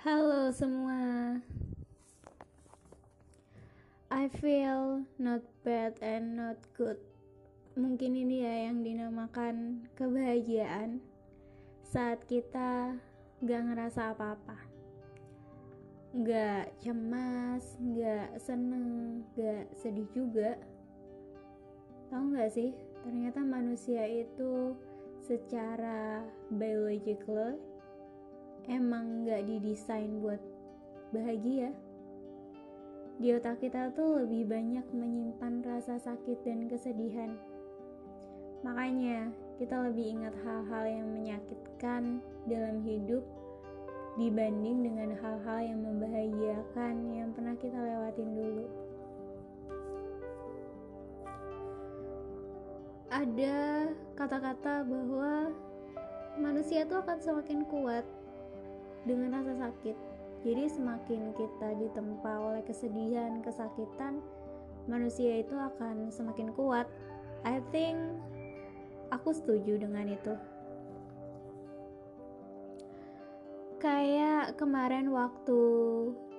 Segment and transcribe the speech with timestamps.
[0.00, 1.36] Halo semua.
[4.08, 6.96] I feel not bad and not good.
[7.76, 11.04] Mungkin ini ya yang dinamakan kebahagiaan
[11.84, 12.96] saat kita
[13.44, 14.56] gak ngerasa apa-apa.
[16.24, 20.56] Gak cemas, gak seneng, gak sedih juga.
[22.08, 22.72] Tahu gak sih,
[23.04, 24.72] ternyata manusia itu
[25.20, 27.60] secara biological
[28.70, 30.38] emang gak didesain buat
[31.10, 31.74] bahagia.
[33.20, 37.34] Di otak kita tuh lebih banyak menyimpan rasa sakit dan kesedihan.
[38.64, 39.28] Makanya
[39.60, 43.20] kita lebih ingat hal-hal yang menyakitkan dalam hidup
[44.16, 48.66] dibanding dengan hal-hal yang membahagiakan yang pernah kita lewatin dulu.
[53.10, 55.52] Ada kata-kata bahwa
[56.40, 58.06] manusia tuh akan semakin kuat
[59.04, 59.96] dengan rasa sakit.
[60.40, 64.24] Jadi semakin kita ditempa oleh kesedihan, kesakitan,
[64.88, 66.88] manusia itu akan semakin kuat.
[67.44, 67.96] I think
[69.12, 70.34] aku setuju dengan itu.
[73.80, 75.60] Kayak kemarin waktu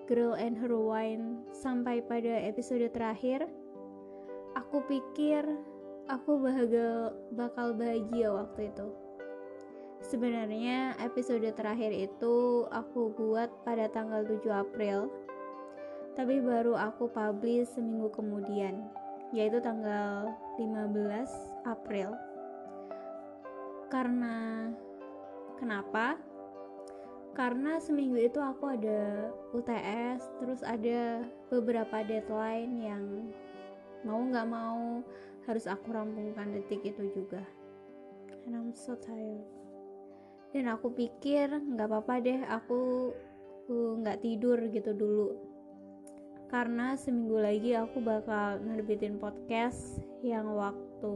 [0.06, 3.50] Girl and Her Wine sampai pada episode terakhir,
[4.54, 5.46] aku pikir
[6.10, 8.88] aku bahagia bakal bahagia waktu itu.
[10.02, 15.14] Sebenarnya episode terakhir itu aku buat pada tanggal 7 April.
[16.18, 18.82] Tapi baru aku publish seminggu kemudian,
[19.30, 21.30] yaitu tanggal 15
[21.70, 22.18] April.
[23.94, 24.68] Karena
[25.62, 26.18] kenapa?
[27.32, 33.06] Karena seminggu itu aku ada UTS, terus ada beberapa deadline yang
[34.02, 35.06] mau nggak mau
[35.46, 37.46] harus aku rampungkan detik itu juga
[38.46, 39.61] and I'm so tired
[40.52, 43.12] dan aku pikir nggak apa-apa deh aku
[43.72, 45.30] nggak tidur gitu dulu.
[46.52, 51.16] Karena seminggu lagi aku bakal nerbitin podcast yang waktu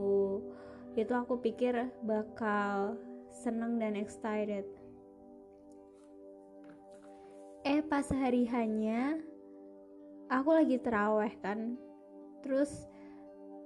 [0.96, 2.96] itu aku pikir bakal
[3.36, 4.64] seneng dan excited.
[7.68, 9.20] Eh pas hari hanya
[10.32, 11.76] aku lagi teraweh kan.
[12.40, 12.88] Terus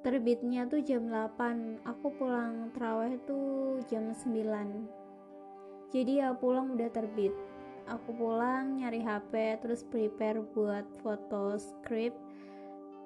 [0.02, 4.99] terbitnya tuh jam 8 aku pulang terawih tuh jam 9
[5.90, 7.34] jadi ya pulang udah terbit.
[7.90, 12.18] Aku pulang nyari HP terus prepare buat foto script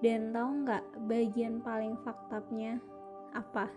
[0.04, 2.84] dan tahu nggak bagian paling faktapnya
[3.32, 3.72] apa?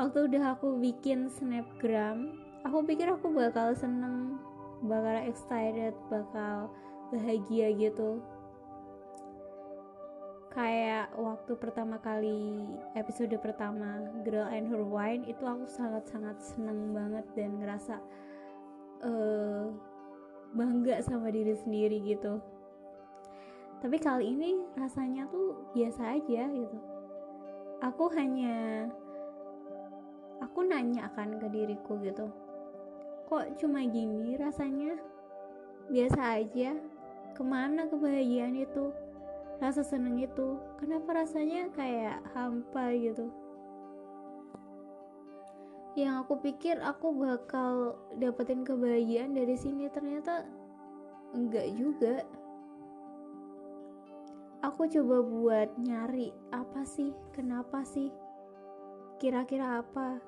[0.00, 4.38] Waktu udah aku bikin snapgram aku pikir aku bakal seneng
[4.86, 6.70] bakal excited bakal
[7.10, 8.22] bahagia gitu
[10.52, 12.60] kayak waktu pertama kali
[12.92, 17.96] episode pertama Girl and Her Wine itu aku sangat-sangat seneng banget dan ngerasa
[19.00, 19.72] uh,
[20.52, 22.36] bangga sama diri sendiri gitu.
[23.80, 26.78] Tapi kali ini rasanya tuh biasa aja gitu.
[27.82, 28.86] Aku hanya
[30.44, 32.28] aku nanya akan ke diriku gitu
[33.32, 34.92] kok cuma gini rasanya?
[35.88, 36.76] Biasa aja?
[37.32, 38.92] Ke mana kebahagiaan itu
[39.62, 40.58] rasa seneng itu.
[40.82, 43.30] Kenapa rasanya kayak hampa gitu?
[45.94, 50.42] Yang aku pikir aku bakal dapetin kebahagiaan dari sini ternyata
[51.30, 52.26] enggak juga.
[54.66, 58.10] Aku coba buat nyari apa sih kenapa sih
[59.22, 60.18] kira-kira apa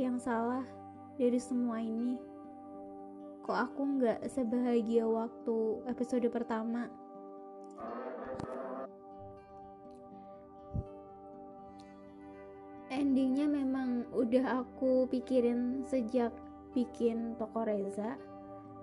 [0.00, 0.64] yang salah
[1.20, 2.16] dari semua ini.
[3.44, 7.03] Kok aku nggak sebahagia waktu episode pertama
[12.94, 16.30] endingnya memang udah aku pikirin sejak
[16.74, 18.18] bikin toko Reza.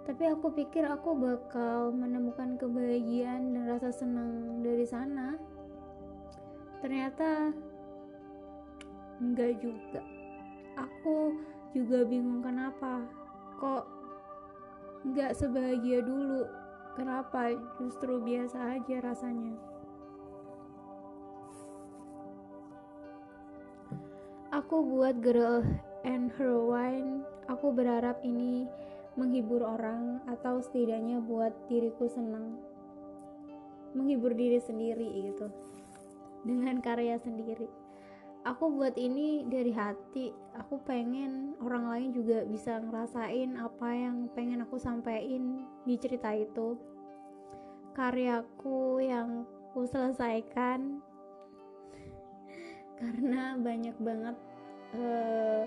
[0.02, 5.38] Tapi aku pikir aku bakal menemukan kebahagiaan dan rasa senang dari sana.
[6.82, 7.54] Ternyata
[9.22, 10.02] enggak juga.
[10.76, 11.38] Aku
[11.78, 13.06] juga bingung kenapa
[13.62, 13.86] kok
[15.06, 16.50] enggak sebahagia dulu.
[16.98, 17.54] Kenapa?
[17.80, 19.56] Justru biasa aja rasanya
[24.52, 25.64] Aku buat Girl
[26.04, 28.68] and Her Wine, aku berharap ini
[29.16, 32.60] menghibur orang atau setidaknya buat diriku senang.
[33.96, 35.48] Menghibur diri sendiri gitu.
[36.44, 37.64] Dengan karya sendiri.
[38.44, 40.36] Aku buat ini dari hati.
[40.60, 46.76] Aku pengen orang lain juga bisa ngerasain apa yang pengen aku sampaikan di cerita itu.
[47.96, 51.00] Karyaku yang aku selesaikan
[53.02, 54.38] karena banyak banget
[54.94, 55.66] uh,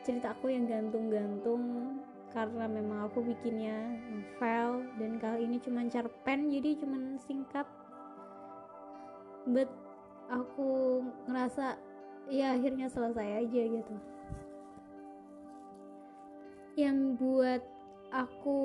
[0.00, 1.96] ceritaku yang gantung-gantung
[2.30, 7.66] karena memang aku bikinnya novel dan kali ini cuma cerpen jadi cuma singkat.
[9.44, 9.68] But
[10.30, 11.74] aku ngerasa
[12.30, 13.94] ya akhirnya selesai aja gitu.
[16.78, 17.62] Yang buat
[18.14, 18.60] aku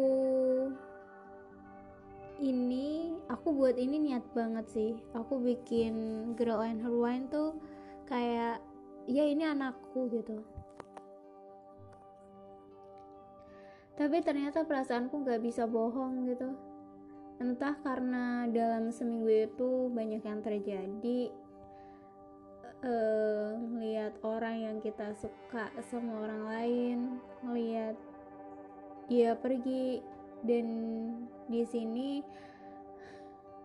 [2.38, 4.94] ini aku buat ini niat banget sih.
[5.18, 5.96] Aku bikin
[6.38, 7.58] Girl and Her Wine tuh
[8.06, 8.62] kayak
[9.06, 10.42] ya ini anakku gitu.
[13.96, 16.52] Tapi ternyata perasaanku gak bisa bohong gitu.
[17.40, 21.32] Entah karena dalam seminggu itu banyak yang terjadi
[22.84, 26.98] uh, orang yang kita suka sama orang lain
[27.44, 27.96] melihat
[29.10, 30.02] dia pergi
[30.46, 30.68] dan
[31.50, 32.22] di sini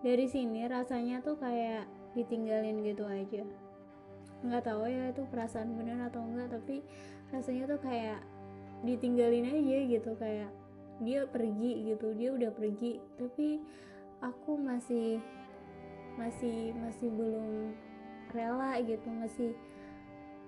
[0.01, 1.85] dari sini rasanya tuh kayak
[2.17, 3.45] ditinggalin gitu aja
[4.41, 6.81] nggak tahu ya itu perasaan bener atau enggak tapi
[7.29, 8.21] rasanya tuh kayak
[8.81, 10.51] ditinggalin aja gitu kayak
[11.01, 13.61] dia pergi gitu dia udah pergi tapi
[14.21, 15.21] aku masih
[16.17, 17.73] masih masih belum
[18.33, 19.53] rela gitu masih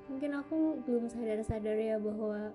[0.09, 2.53] mungkin aku belum sadar-sadar ya bahwa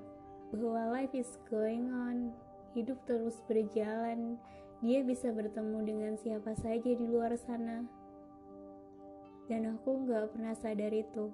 [0.54, 2.34] bahwa life is going on
[2.78, 4.38] hidup terus berjalan
[4.86, 7.82] dia bisa bertemu dengan siapa saja di luar sana
[9.48, 11.32] dan aku nggak pernah sadar itu.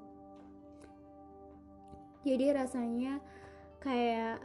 [2.24, 3.20] Jadi rasanya
[3.84, 4.40] kayak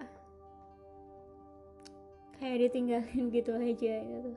[2.41, 4.33] kayak ditinggalin gitu aja gitu.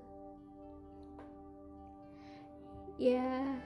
[3.01, 3.57] Ya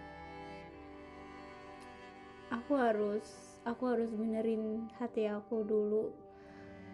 [2.53, 3.25] aku harus
[3.67, 6.13] aku harus benerin hati aku dulu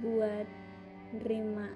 [0.02, 0.48] buat
[1.14, 1.70] nerima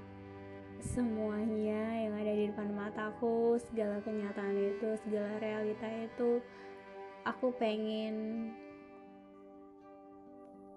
[0.82, 6.42] semuanya yang ada di depan mataku segala kenyataan itu segala realita itu
[7.26, 8.48] aku pengen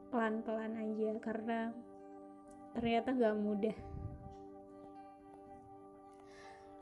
[0.09, 1.61] pelan-pelan aja karena
[2.73, 3.77] ternyata gak mudah.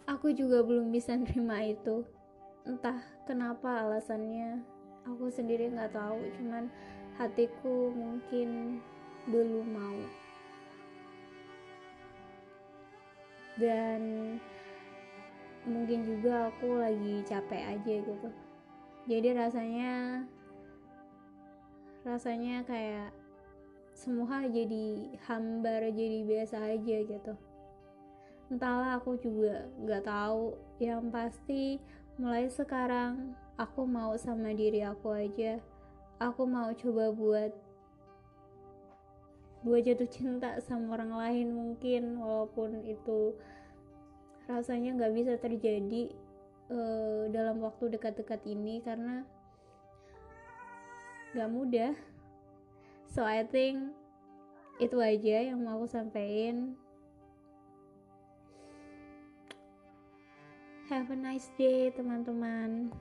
[0.06, 2.06] Aku juga belum bisa nerima itu.
[2.62, 4.62] Entah kenapa alasannya
[5.02, 6.70] aku sendiri nggak tahu cuman
[7.18, 8.78] hatiku mungkin
[9.26, 9.98] belum mau.
[13.58, 14.02] Dan
[15.66, 18.45] mungkin juga aku lagi capek aja gitu
[19.06, 20.26] jadi rasanya
[22.02, 23.14] rasanya kayak
[23.94, 27.32] semua jadi hambar jadi biasa aja gitu.
[28.50, 30.54] Entahlah aku juga nggak tahu.
[30.82, 31.62] Yang pasti
[32.18, 35.62] mulai sekarang aku mau sama diri aku aja.
[36.18, 37.52] Aku mau coba buat
[39.66, 43.34] gue jatuh cinta sama orang lain mungkin walaupun itu
[44.46, 46.14] rasanya nggak bisa terjadi
[46.70, 49.22] uh, dalam waktu dekat-dekat ini karena
[51.34, 51.94] nggak mudah.
[53.10, 53.92] So I think
[54.76, 56.76] itu aja yang mau aku sampaikan.
[60.86, 62.94] Have a nice day teman-teman